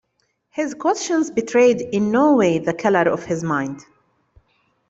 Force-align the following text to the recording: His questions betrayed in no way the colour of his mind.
His 0.49 0.73
questions 0.73 1.29
betrayed 1.29 1.79
in 1.79 2.09
no 2.09 2.35
way 2.35 2.57
the 2.57 2.73
colour 2.73 3.03
of 3.07 3.23
his 3.25 3.43
mind. 3.43 3.85